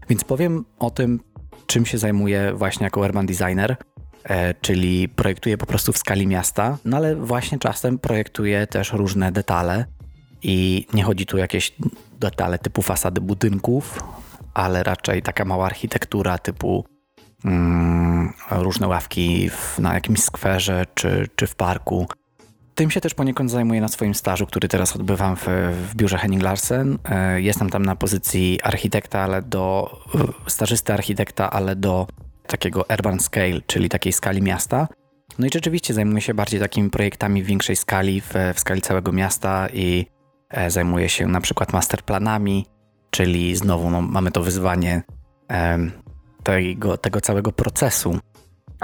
[0.09, 1.19] Więc powiem o tym,
[1.67, 3.75] czym się zajmuję właśnie jako urban designer,
[4.23, 9.31] e, czyli projektuję po prostu w skali miasta, no ale właśnie czasem projektuję też różne
[9.31, 9.85] detale
[10.43, 11.73] i nie chodzi tu o jakieś
[12.19, 14.03] detale typu fasady budynków,
[14.53, 16.85] ale raczej taka mała architektura typu
[17.45, 22.07] mm, różne ławki w, na jakimś skwerze czy, czy w parku.
[22.75, 25.45] Tym się też poniekąd zajmuję na swoim stażu, który teraz odbywam w,
[25.91, 26.97] w biurze Henning Larsen.
[27.09, 29.91] E, jestem tam na pozycji architekta, ale do
[30.47, 32.07] stażysty architekta, ale do
[32.47, 34.87] takiego urban scale, czyli takiej skali miasta.
[35.39, 39.11] No i rzeczywiście zajmuję się bardziej takimi projektami w większej skali, w, w skali całego
[39.11, 40.22] miasta i E,
[40.67, 42.65] zajmuje się na przykład masterplanami,
[43.11, 45.01] czyli znowu no, mamy to wyzwanie
[46.43, 48.19] tego, tego całego procesu.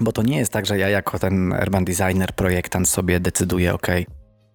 [0.02, 3.88] Bo to nie jest tak, że ja jako ten urban designer, projektant sobie decyduję, ok,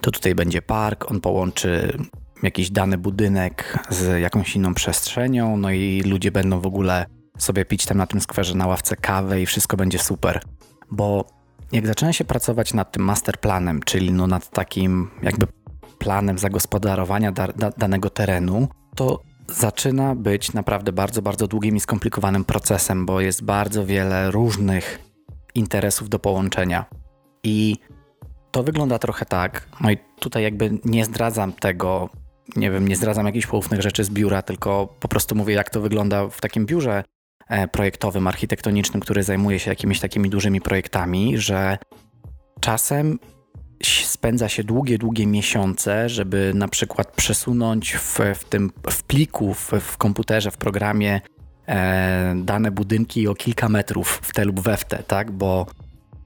[0.01, 1.99] to tutaj będzie park, on połączy
[2.43, 7.07] jakiś dany budynek z jakąś inną przestrzenią, no i ludzie będą w ogóle
[7.39, 10.41] sobie pić tam na tym skwerze na ławce kawę i wszystko będzie super.
[10.91, 11.25] Bo
[11.73, 15.47] jak zaczyna się pracować nad tym masterplanem, czyli no nad takim jakby
[15.99, 22.45] planem zagospodarowania da, da, danego terenu, to zaczyna być naprawdę bardzo, bardzo długim i skomplikowanym
[22.45, 24.99] procesem, bo jest bardzo wiele różnych
[25.55, 26.85] interesów do połączenia.
[27.43, 27.77] I
[28.51, 32.11] to wygląda trochę tak, no i tutaj jakby nie zdradzam tego,
[32.57, 35.81] nie wiem, nie zdradzam jakichś poufnych rzeczy z biura, tylko po prostu mówię, jak to
[35.81, 37.05] wygląda w takim biurze
[37.49, 41.79] e, projektowym, architektonicznym, który zajmuje się jakimiś takimi dużymi projektami, że
[42.61, 43.19] czasem
[43.83, 49.73] spędza się długie, długie miesiące, żeby na przykład przesunąć w, w tym w pliku, w,
[49.81, 51.21] w komputerze, w programie
[51.69, 55.31] e, dane budynki o kilka metrów w te lub we w te, tak?
[55.31, 55.67] Bo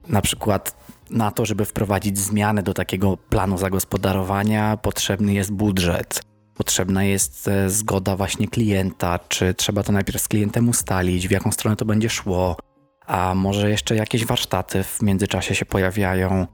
[0.07, 6.21] na przykład na to, żeby wprowadzić zmiany do takiego planu zagospodarowania, potrzebny jest budżet.
[6.55, 11.51] Potrzebna jest e, zgoda właśnie klienta, czy trzeba to najpierw z klientem ustalić, w jaką
[11.51, 12.57] stronę to będzie szło,
[13.05, 16.47] a może jeszcze jakieś warsztaty w międzyczasie się pojawiają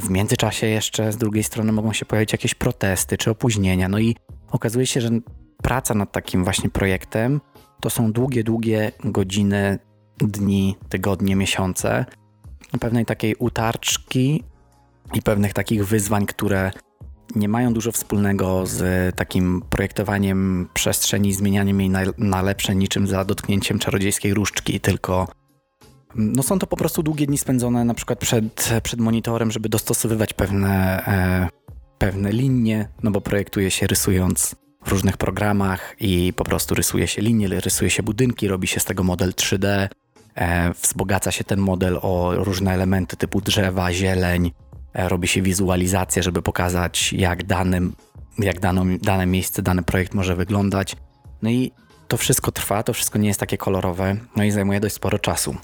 [0.00, 3.88] w międzyczasie jeszcze z drugiej strony mogą się pojawić jakieś protesty czy opóźnienia.
[3.88, 4.16] No i
[4.50, 5.10] okazuje się, że
[5.62, 7.40] praca nad takim właśnie projektem
[7.80, 9.78] to są długie, długie godziny,
[10.18, 12.04] dni, tygodnie, miesiące
[12.80, 14.44] pewnej takiej utarczki
[15.14, 16.70] i pewnych takich wyzwań, które
[17.36, 23.24] nie mają dużo wspólnego z takim projektowaniem przestrzeni, zmienianiem jej na, na lepsze niczym za
[23.24, 25.28] dotknięciem czarodziejskiej różdżki, tylko
[26.14, 30.32] no są to po prostu długie dni spędzone na przykład przed, przed monitorem, żeby dostosowywać
[30.32, 31.48] pewne, e,
[31.98, 37.22] pewne linie, no bo projektuje się rysując w różnych programach i po prostu rysuje się
[37.22, 39.88] linie, rysuje się budynki, robi się z tego model 3D,
[40.34, 44.52] e, wzbogaca się ten model o różne elementy typu drzewa, zieleń,
[44.94, 47.92] e, robi się wizualizację, żeby pokazać jak, danym,
[48.38, 50.96] jak daną, dane miejsce, dany projekt może wyglądać.
[51.42, 51.72] No i
[52.08, 55.56] to wszystko trwa, to wszystko nie jest takie kolorowe, no i zajmuje dość sporo czasu.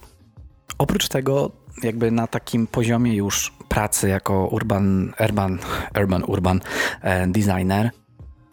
[0.78, 1.50] Oprócz tego,
[1.82, 5.58] jakby na takim poziomie już pracy jako urban, urban,
[6.00, 6.60] urban, urban
[7.02, 7.90] e, designer,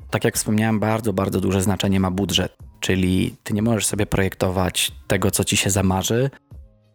[0.10, 2.58] tak jak wspomniałem, bardzo, bardzo duże znaczenie ma budżet.
[2.80, 6.30] Czyli ty nie możesz sobie projektować tego, co ci się zamarzy,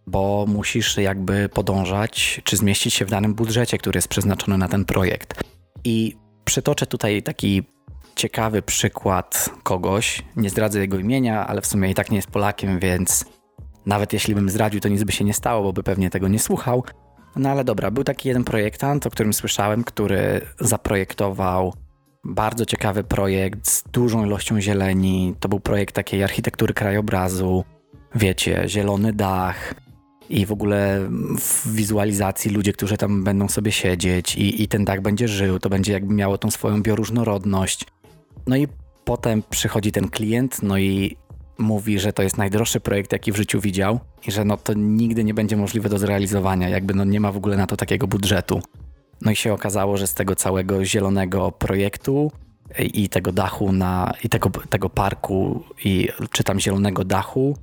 [0.06, 4.84] bo musisz jakby podążać, czy zmieścić się w danym budżecie, który jest przeznaczony na ten
[4.84, 5.40] projekt.
[5.84, 7.62] I przytoczę tutaj taki
[8.16, 10.22] ciekawy przykład kogoś.
[10.36, 13.24] Nie zdradzę jego imienia, ale w sumie i tak nie jest Polakiem, więc
[13.86, 16.38] nawet jeśli bym zdradził, to nic by się nie stało, bo by pewnie tego nie
[16.38, 16.84] słuchał.
[17.36, 21.74] No ale dobra, był taki jeden projektant, o którym słyszałem, który zaprojektował
[22.24, 25.34] bardzo ciekawy projekt z dużą ilością zieleni.
[25.40, 27.64] To był projekt takiej architektury krajobrazu,
[28.14, 29.74] wiecie, zielony dach
[30.28, 35.00] i w ogóle w wizualizacji ludzie, którzy tam będą sobie siedzieć i, i ten dach
[35.00, 37.86] będzie żył, to będzie jakby miało tą swoją bioróżnorodność.
[38.46, 38.68] No i
[39.04, 41.16] potem przychodzi ten klient, no i
[41.60, 45.24] mówi, że to jest najdroższy projekt, jaki w życiu widział i że no to nigdy
[45.24, 48.60] nie będzie możliwe do zrealizowania, jakby no nie ma w ogóle na to takiego budżetu.
[49.20, 52.32] No i się okazało, że z tego całego zielonego projektu
[52.78, 57.56] i tego dachu na, i tego, tego parku i czy tam zielonego dachu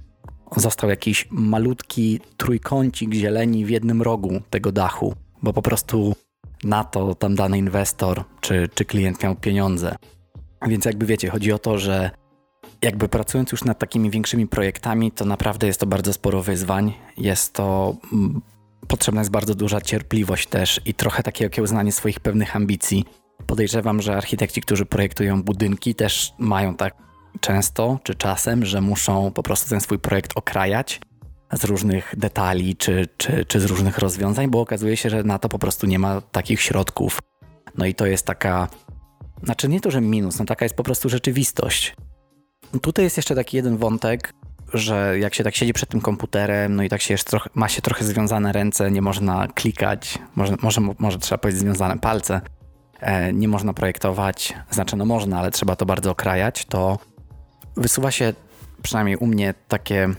[0.55, 6.15] został jakiś malutki trójkącik zieleni w jednym rogu tego dachu, bo po prostu
[6.63, 9.95] na to tam dany inwestor czy, czy klient miał pieniądze.
[10.67, 12.11] Więc jakby wiecie, chodzi o to, że
[12.81, 16.93] jakby pracując już nad takimi większymi projektami, to naprawdę jest to bardzo sporo wyzwań.
[17.17, 18.41] Jest to mm,
[18.87, 23.05] potrzebna jest bardzo duża cierpliwość też i trochę takie okiełznanie swoich pewnych ambicji.
[23.47, 26.93] Podejrzewam, że architekci, którzy projektują budynki, też mają tak
[27.39, 31.01] często czy czasem, że muszą po prostu ten swój projekt okrajać
[31.53, 35.49] z różnych detali czy, czy, czy z różnych rozwiązań, bo okazuje się, że na to
[35.49, 37.19] po prostu nie ma takich środków.
[37.77, 38.67] No i to jest taka,
[39.43, 41.95] znaczy nie to, że minus, no taka jest po prostu rzeczywistość.
[42.81, 44.33] Tutaj jest jeszcze taki jeden wątek,
[44.73, 47.69] że jak się tak siedzi przed tym komputerem, no i tak się jest trochę, ma
[47.69, 52.41] się trochę związane ręce, nie można klikać, może, może, może trzeba powiedzieć związane palce,
[52.99, 56.99] e, nie można projektować, znaczy no można, ale trzeba to bardzo okrajać, to
[57.77, 58.33] wysuwa się
[58.81, 60.09] przynajmniej u mnie takie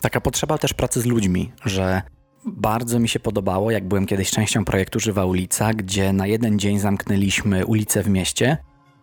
[0.00, 2.02] taka potrzeba też pracy z ludźmi, że
[2.46, 6.78] bardzo mi się podobało, jak byłem kiedyś częścią projektu Żywa Ulica, gdzie na jeden dzień
[6.78, 8.56] zamknęliśmy ulicę w mieście.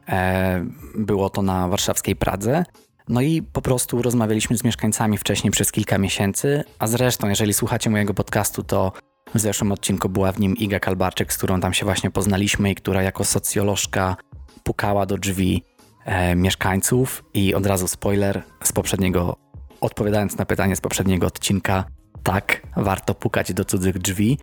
[0.10, 2.64] E, było to na warszawskiej Pradze
[3.12, 7.90] no i po prostu rozmawialiśmy z mieszkańcami wcześniej przez kilka miesięcy, a zresztą, jeżeli słuchacie
[7.90, 8.92] mojego podcastu, to
[9.36, 12.76] w zeszłym odcinku była w nim Iga Kalbarczyk, z którą tam się właśnie poznaliśmy i
[12.76, 14.16] która jako socjolożka
[14.64, 15.64] pukała do drzwi
[16.06, 19.38] e, mieszkańców i od razu spoiler z poprzedniego,
[19.82, 21.86] odpowiadając na pytanie z poprzedniego odcinka,
[22.24, 24.38] tak, warto pukać do cudzych drzwi.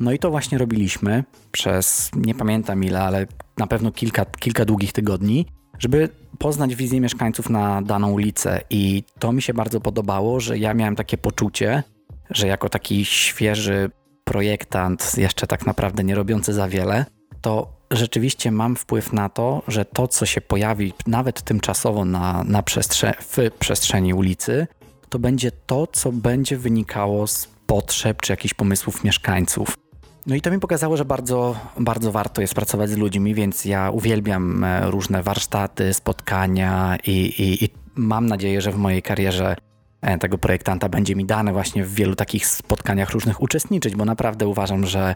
[0.00, 3.26] No i to właśnie robiliśmy przez, nie pamiętam ile, ale
[3.58, 5.46] na pewno kilka, kilka długich tygodni
[5.82, 8.60] żeby poznać wizję mieszkańców na daną ulicę.
[8.70, 11.82] I to mi się bardzo podobało, że ja miałem takie poczucie,
[12.30, 13.90] że jako taki świeży
[14.24, 17.04] projektant, jeszcze tak naprawdę nie robiący za wiele,
[17.40, 22.62] to rzeczywiście mam wpływ na to, że to, co się pojawi nawet tymczasowo na, na
[22.62, 24.66] przestrze w przestrzeni ulicy,
[25.08, 29.81] to będzie to, co będzie wynikało z potrzeb czy jakichś pomysłów mieszkańców.
[30.26, 33.90] No i to mi pokazało, że bardzo, bardzo warto jest pracować z ludźmi, więc ja
[33.90, 39.56] uwielbiam e, różne warsztaty, spotkania i, i, i mam nadzieję, że w mojej karierze
[40.00, 44.46] e, tego projektanta będzie mi dane właśnie w wielu takich spotkaniach różnych uczestniczyć, bo naprawdę
[44.46, 45.14] uważam, że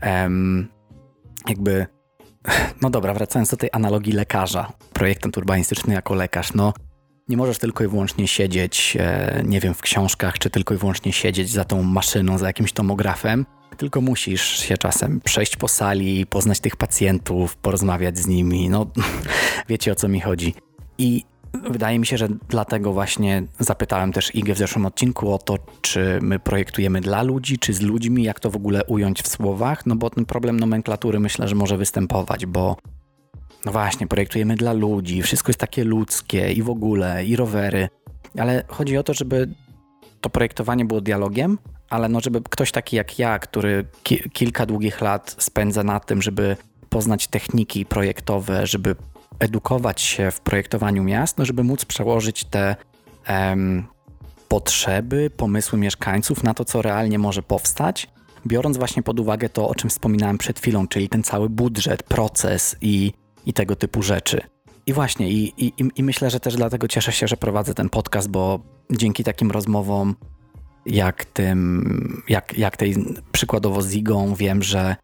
[0.00, 0.68] em,
[1.48, 1.86] jakby
[2.82, 6.72] no dobra, wracając do tej analogii lekarza, projektant urbanistyczny jako lekarz, no
[7.28, 11.12] nie możesz tylko i wyłącznie siedzieć, e, nie wiem, w książkach, czy tylko i wyłącznie
[11.12, 16.60] siedzieć za tą maszyną, za jakimś tomografem, tylko musisz się czasem przejść po sali, poznać
[16.60, 18.68] tych pacjentów, porozmawiać z nimi.
[18.68, 18.86] No,
[19.68, 20.54] wiecie o co mi chodzi.
[20.98, 21.24] I
[21.70, 26.18] wydaje mi się, że dlatego właśnie zapytałem też Igę w zeszłym odcinku o to, czy
[26.22, 29.96] my projektujemy dla ludzi, czy z ludźmi, jak to w ogóle ująć w słowach, no
[29.96, 32.76] bo ten problem nomenklatury myślę, że może występować, bo
[33.64, 37.88] no właśnie, projektujemy dla ludzi, wszystko jest takie ludzkie i w ogóle, i rowery,
[38.38, 39.54] ale chodzi o to, żeby
[40.20, 41.58] to projektowanie było dialogiem,
[41.90, 46.22] ale no, żeby ktoś taki jak ja, który ki kilka długich lat spędza na tym,
[46.22, 46.56] żeby
[46.88, 48.96] poznać techniki projektowe, żeby
[49.38, 52.76] edukować się w projektowaniu miast, no żeby móc przełożyć te
[53.24, 53.86] em,
[54.48, 58.08] potrzeby, pomysły mieszkańców na to, co realnie może powstać,
[58.46, 62.76] biorąc właśnie pod uwagę to, o czym wspominałem przed chwilą, czyli ten cały budżet, proces
[62.80, 63.12] i,
[63.46, 64.40] i tego typu rzeczy.
[64.86, 68.28] I właśnie, i, i, i myślę, że też dlatego cieszę się, że prowadzę ten podcast,
[68.28, 70.14] bo dzięki takim rozmowom,
[70.86, 72.96] jak tym, jak, jak tej
[73.32, 74.96] przykładowo z Igą, wiem, że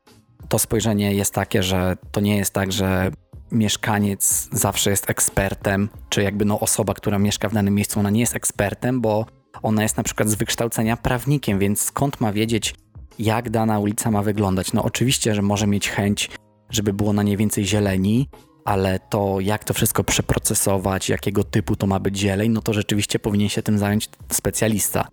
[0.48, 3.10] to spojrzenie jest takie, że to nie jest tak, że
[3.52, 8.20] mieszkaniec zawsze jest ekspertem, czy jakby no osoba, która mieszka w danym miejscu, ona nie
[8.20, 9.26] jest ekspertem, bo
[9.62, 12.74] ona jest na przykład z wykształcenia prawnikiem, więc skąd ma wiedzieć,
[13.18, 14.72] jak dana ulica ma wyglądać?
[14.72, 16.30] No oczywiście, że może mieć chęć,
[16.70, 18.28] żeby było na niej więcej zieleni,
[18.64, 23.18] ale to jak to wszystko przeprocesować, jakiego typu to ma być zieleń, no to rzeczywiście
[23.18, 25.08] powinien się tym zająć specjalista.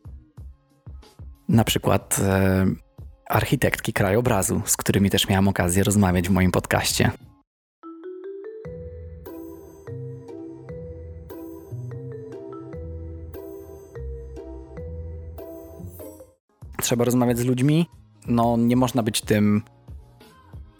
[1.50, 2.66] Na przykład e,
[3.30, 7.12] architektki krajobrazu, z którymi też miałam okazję rozmawiać w moim podcaście.
[16.82, 17.90] Trzeba rozmawiać z ludźmi.
[18.28, 19.64] No, nie można być tym.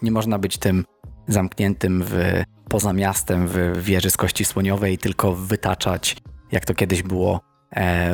[0.02, 0.86] Nie można być tym
[1.28, 6.18] zamkniętym w, poza miastem w wieży z kości słoniowej, tylko wytaczać,
[6.52, 7.49] jak to kiedyś było,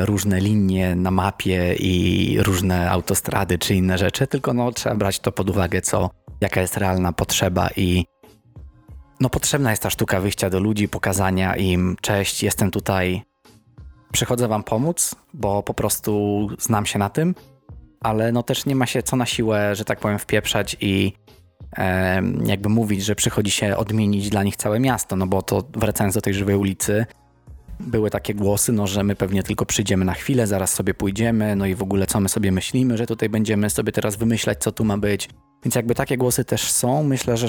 [0.04, 5.32] różne linie na mapie i różne autostrady czy inne rzeczy, tylko no, trzeba brać to
[5.32, 8.04] pod uwagę, co, jaka jest realna potrzeba i
[9.20, 13.22] no, potrzebna jest ta sztuka wyjścia do ludzi, pokazania im, cześć, jestem tutaj,
[14.12, 17.34] przychodzę wam pomóc, bo po prostu znam się na tym,
[18.00, 21.12] ale no też nie ma się co na siłę, że tak powiem, wpieprzać i
[21.76, 26.14] e, jakby mówić, że przychodzi się odmienić dla nich całe miasto, no bo to wracając
[26.14, 27.06] do tej żywej ulicy,
[27.80, 31.66] były takie głosy, no, że my pewnie tylko przyjdziemy na chwilę, zaraz sobie pójdziemy, no
[31.66, 34.84] i w ogóle co my sobie myślimy, że tutaj będziemy sobie teraz wymyślać, co tu
[34.84, 35.28] ma być.
[35.64, 37.04] Więc jakby takie głosy też są.
[37.04, 37.46] Myślę, że,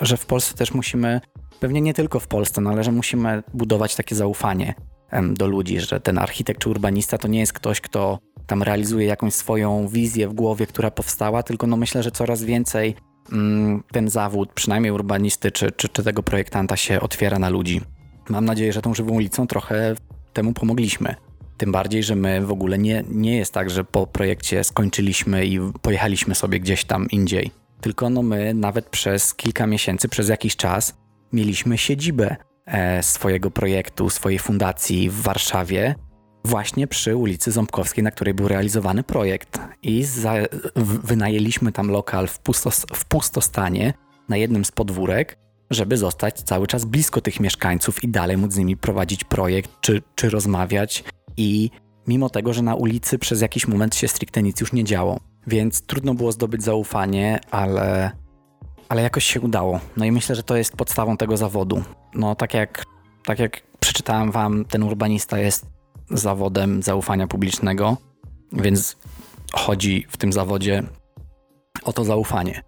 [0.00, 1.20] że w Polsce też musimy,
[1.60, 4.74] pewnie nie tylko w Polsce, no ale że musimy budować takie zaufanie
[5.22, 9.34] do ludzi, że ten architekt czy urbanista to nie jest ktoś, kto tam realizuje jakąś
[9.34, 12.94] swoją wizję w głowie, która powstała, tylko no myślę, że coraz więcej
[13.32, 17.80] mm, ten zawód, przynajmniej urbanisty czy, czy, czy tego projektanta się otwiera na ludzi.
[18.28, 19.94] Mam nadzieję, że tą żywą ulicą trochę
[20.32, 21.14] temu pomogliśmy.
[21.56, 25.60] Tym bardziej, że my w ogóle nie, nie jest tak, że po projekcie skończyliśmy i
[25.82, 27.50] pojechaliśmy sobie gdzieś tam indziej.
[27.80, 30.94] Tylko no my nawet przez kilka miesięcy, przez jakiś czas
[31.32, 35.94] mieliśmy siedzibę e, swojego projektu, swojej fundacji w Warszawie,
[36.44, 39.60] właśnie przy ulicy Ząbkowskiej, na której był realizowany projekt.
[39.82, 40.34] I za,
[41.04, 43.92] wynajęliśmy tam lokal w, pustos, w pustostanie
[44.28, 45.38] na jednym z podwórek,
[45.70, 50.02] żeby zostać cały czas blisko tych mieszkańców i dalej móc z nimi prowadzić projekt czy,
[50.14, 51.04] czy rozmawiać.
[51.36, 51.70] I
[52.06, 55.82] mimo tego, że na ulicy przez jakiś moment się stricte nic już nie działo, więc
[55.82, 58.10] trudno było zdobyć zaufanie, ale,
[58.88, 59.80] ale jakoś się udało.
[59.96, 61.82] No i myślę, że to jest podstawą tego zawodu.
[62.14, 62.84] No tak jak,
[63.24, 65.66] tak jak przeczytałem wam, ten urbanista jest
[66.10, 67.96] zawodem zaufania publicznego,
[68.52, 68.96] więc
[69.52, 70.82] chodzi w tym zawodzie
[71.84, 72.62] o to zaufanie.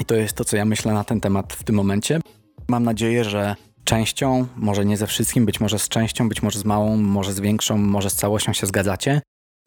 [0.00, 2.20] I to jest to, co ja myślę na ten temat w tym momencie.
[2.68, 6.64] Mam nadzieję, że częścią, może nie ze wszystkim, być może z częścią, być może z
[6.64, 9.20] małą, może z większą, może z całością się zgadzacie.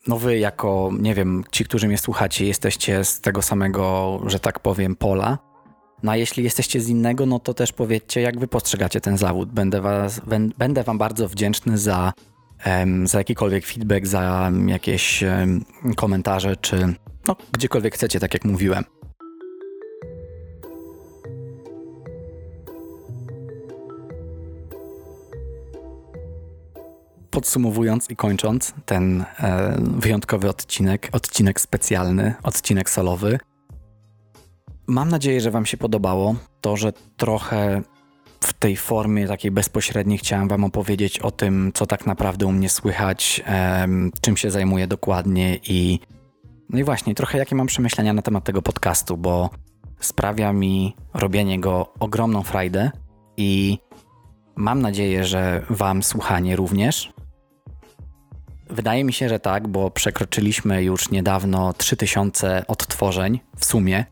[0.07, 4.59] No wy jako, nie wiem, ci, którzy mnie słuchacie, jesteście z tego samego, że tak
[4.59, 5.37] powiem, pola.
[6.03, 9.51] No a jeśli jesteście z innego, no to też powiedzcie, jak wy postrzegacie ten zawód.
[9.51, 10.21] Będę, was,
[10.57, 12.13] będę wam bardzo wdzięczny za
[13.03, 15.23] za jakikolwiek feedback, za jakieś
[15.95, 16.93] komentarze, czy
[17.27, 18.83] no, gdziekolwiek chcecie, tak jak mówiłem.
[27.31, 33.39] Podsumowując i kończąc ten e, wyjątkowy odcinek, odcinek specjalny, odcinek solowy,
[34.89, 36.35] mam nadzieję, że Wam się podobało.
[36.61, 37.81] To, że trochę
[38.39, 42.69] w tej formie takiej bezpośredniej chciałem Wam opowiedzieć o tym, co tak naprawdę u mnie
[42.69, 43.43] słychać,
[44.21, 45.99] czym się zajmuję dokładnie i
[46.69, 49.49] no i właśnie trochę jakie mam przemyślenia na temat tego podcastu, bo
[49.99, 52.91] sprawia mi robienie go ogromną frajdę
[53.37, 53.77] i
[54.55, 57.13] mam nadzieję, że Wam słuchanie również.
[58.69, 64.05] Wydaje mi się, że tak, bo przekroczyliśmy już niedawno 3000 odtworzeń w sumie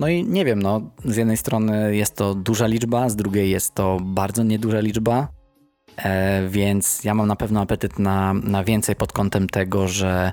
[0.00, 3.74] no i nie wiem, no, z jednej strony jest to duża liczba, z drugiej jest
[3.74, 5.28] to bardzo nieduża liczba,
[5.96, 10.32] e, więc ja mam na pewno apetyt na, na więcej pod kątem tego, że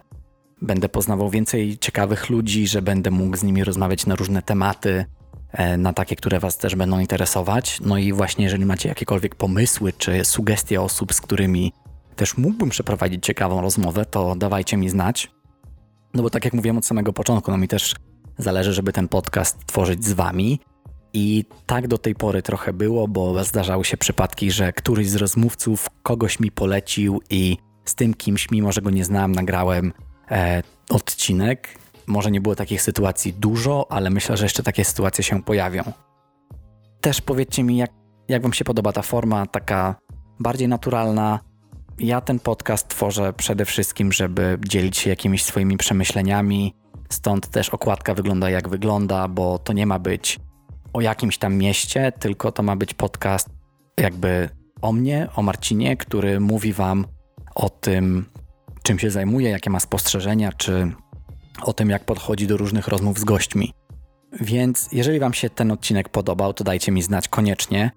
[0.61, 5.05] będę poznawał więcej ciekawych ludzi, że będę mógł z nimi rozmawiać na różne tematy,
[5.51, 7.79] e, na takie, które Was też będą interesować.
[7.85, 11.73] No i właśnie, jeżeli macie jakiekolwiek pomysły czy sugestie osób, z którymi
[12.17, 15.31] też mógłbym przeprowadzić ciekawą rozmowę, to dawajcie mi znać.
[16.13, 17.95] No bo tak jak mówiłem od samego początku, no mi też
[18.37, 20.59] Zależy, żeby ten podcast tworzyć z wami.
[21.13, 25.87] I tak do tej pory trochę było, bo zdarzały się przypadki, że któryś z rozmówców
[26.03, 29.93] kogoś mi polecił i z tym kimś, mimo że go nie znałem, nagrałem
[30.31, 31.77] e, odcinek.
[32.07, 35.83] Może nie było takich sytuacji dużo, ale myślę, że jeszcze takie sytuacje się pojawią.
[37.01, 37.91] Też powiedzcie mi, jak,
[38.27, 39.95] jak Wam się podoba ta forma, taka
[40.39, 41.39] bardziej naturalna.
[41.99, 46.73] Ja ten podcast tworzę przede wszystkim, żeby dzielić się jakimiś swoimi przemyśleniami.
[47.09, 50.39] Stąd też okładka wygląda jak wygląda, bo to nie ma być
[50.93, 53.49] o jakimś tam mieście, tylko to ma być podcast
[53.99, 54.49] jakby
[54.81, 57.05] o mnie, o Marcinie, który mówi Wam
[57.55, 58.25] o tym,
[58.83, 60.91] czym się zajmuje, jakie ma spostrzeżenia, czy
[61.61, 63.73] o tym, jak podchodzi do różnych rozmów z gośćmi.
[64.41, 67.91] Więc jeżeli Wam się ten odcinek podobał, to dajcie mi znać koniecznie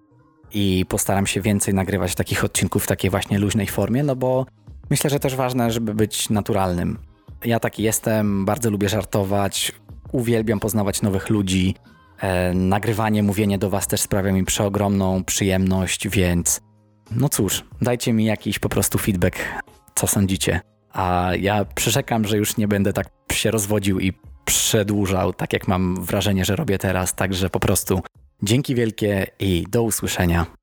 [0.52, 4.46] i postaram się więcej nagrywać takich odcinków w takiej właśnie luźnej formie, no bo
[4.90, 6.98] myślę, że też ważne, żeby być naturalnym.
[7.44, 9.72] Ja taki jestem, bardzo lubię żartować,
[10.12, 11.74] uwielbiam poznawać nowych ludzi.
[12.20, 16.60] E, nagrywanie, mówienie do Was też sprawia mi przeogromną przyjemność, więc
[17.10, 19.38] no cóż, dajcie mi jakiś po prostu feedback,
[19.94, 20.60] co sądzicie.
[20.92, 24.12] A ja przyrzekam, że już nie będę tak się rozwodził i
[24.44, 27.14] przedłużał, tak jak mam wrażenie, że robię teraz.
[27.14, 28.00] Także po prostu
[28.42, 30.59] dzięki wielkie i do usłyszenia.